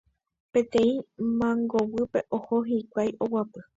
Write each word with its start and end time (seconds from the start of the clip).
peteĩ 0.53 0.93
mangoguýpe 1.39 2.19
oho 2.37 2.55
hikuái 2.69 3.11
oguapy. 3.23 3.59